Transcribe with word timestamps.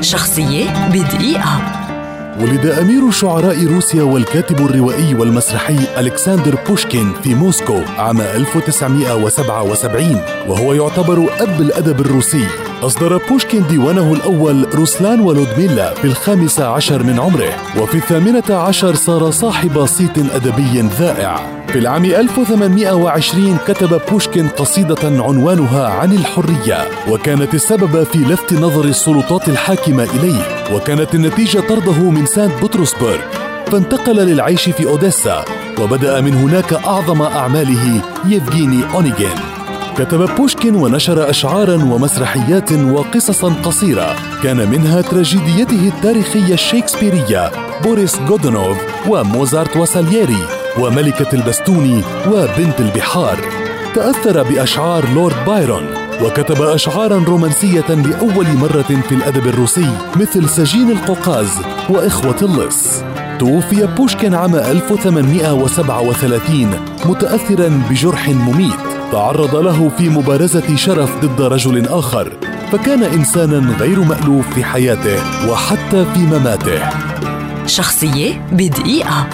شخصية 0.00 0.88
بدقيقة. 0.88 1.80
ولد 2.40 2.66
أمير 2.66 3.10
شعراء 3.10 3.66
روسيا 3.66 4.02
والكاتب 4.02 4.66
الروائي 4.66 5.14
والمسرحي 5.14 5.78
ألكسندر 5.98 6.58
بوشكين 6.68 7.12
في 7.22 7.34
موسكو 7.34 7.80
عام 7.98 8.20
1977 8.20 10.20
وهو 10.48 10.72
يعتبر 10.72 11.26
أب 11.40 11.60
الأدب 11.60 12.00
الروسي. 12.00 12.46
أصدر 12.82 13.16
بوشكين 13.28 13.66
ديوانه 13.66 14.12
الأول 14.12 14.74
روسلان 14.74 15.20
ولودميلا 15.20 15.94
في 15.94 16.04
الخامس 16.04 16.60
عشر 16.60 17.02
من 17.02 17.20
عمره 17.20 17.52
وفي 17.78 17.94
الثامنة 17.94 18.54
عشر 18.54 18.94
صار 18.94 19.30
صاحب 19.30 19.86
صيت 19.86 20.18
أدبي 20.18 20.80
ذائع. 20.98 21.40
في 21.68 21.78
العام 21.78 22.04
1820 22.04 23.58
كتب 23.66 24.00
بوشكين 24.10 24.48
قصيدة 24.48 25.22
عنوانها 25.22 25.88
عن 25.88 26.12
الحرية 26.12 26.88
وكانت 27.10 27.54
السبب 27.54 28.02
في 28.02 28.18
لفت 28.18 28.52
نظر 28.52 28.84
السلطات 28.84 29.48
الحاكمة 29.48 30.02
إليه 30.14 30.42
وكانت 30.74 31.14
النتيجة 31.14 31.60
طرده 31.60 32.10
من 32.10 32.26
سانت 32.26 32.62
بطرسبرغ. 32.62 33.18
فانتقل 33.66 34.16
للعيش 34.16 34.68
في 34.68 34.86
أوديسا 34.88 35.44
وبدأ 35.80 36.20
من 36.20 36.34
هناك 36.34 36.72
أعظم 36.72 37.22
أعماله 37.22 38.02
يفجيني 38.26 38.84
أونيجين 38.94 39.49
كتب 39.98 40.36
بوشكين 40.36 40.74
ونشر 40.74 41.30
أشعارا 41.30 41.74
ومسرحيات 41.74 42.72
وقصصا 42.72 43.54
قصيرة. 43.64 44.16
كان 44.42 44.70
منها 44.70 45.00
تراجيديته 45.00 45.88
التاريخية 45.88 46.54
الشيكسبيرية 46.54 47.50
بوريس 47.84 48.20
جودونوف 48.28 48.76
وموزارت 49.08 49.76
وسالييري 49.76 50.46
وملكة 50.78 51.34
البستوني 51.34 52.02
وبنت 52.32 52.80
البحار. 52.80 53.38
تأثر 53.94 54.42
بأشعار 54.42 55.04
لورد 55.14 55.36
بايرون 55.46 55.86
وكتب 56.22 56.62
أشعارا 56.62 57.24
رومانسية 57.26 57.88
لأول 57.88 58.46
مرة 58.46 59.02
في 59.08 59.14
الأدب 59.14 59.46
الروسي 59.46 59.90
مثل 60.16 60.48
سجين 60.48 60.90
القوقاز 60.90 61.50
وإخوة 61.90 62.36
اللص. 62.42 63.02
توفي 63.38 63.86
بوشكين 63.86 64.34
عام 64.34 64.54
1837 64.54 66.70
متأثرا 67.06 67.82
بجرح 67.90 68.28
مميت. 68.28 68.89
تعرض 69.12 69.56
له 69.56 69.88
في 69.98 70.08
مبارزة 70.08 70.76
شرف 70.76 71.24
ضد 71.24 71.40
رجل 71.40 71.88
آخر 71.88 72.32
فكان 72.72 73.02
إنسانا 73.02 73.76
غير 73.76 74.00
مألوف 74.00 74.54
في 74.54 74.64
حياته 74.64 75.50
وحتى 75.50 76.04
في 76.14 76.18
مماته. 76.18 76.80
شخصية 77.66 78.46
بدقيقة. 78.52 79.26